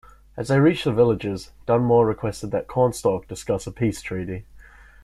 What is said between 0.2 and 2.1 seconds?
As they reached the villages, Dunmore